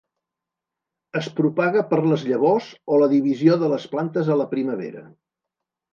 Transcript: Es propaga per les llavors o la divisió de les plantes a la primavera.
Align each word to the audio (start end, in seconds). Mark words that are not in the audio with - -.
Es 1.19 1.27
propaga 1.39 1.83
per 1.91 1.99
les 2.13 2.25
llavors 2.29 2.71
o 2.95 2.99
la 3.03 3.11
divisió 3.15 3.61
de 3.65 3.73
les 3.75 3.89
plantes 3.95 4.33
a 4.33 4.39
la 4.41 4.49
primavera. 4.55 5.05